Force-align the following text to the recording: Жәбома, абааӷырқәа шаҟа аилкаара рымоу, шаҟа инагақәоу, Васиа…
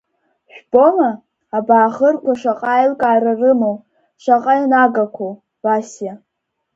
Жәбома, 0.53 1.09
абааӷырқәа 1.57 2.33
шаҟа 2.41 2.73
аилкаара 2.75 3.33
рымоу, 3.39 3.77
шаҟа 4.23 4.53
инагақәоу, 4.63 5.33
Васиа… 5.63 6.13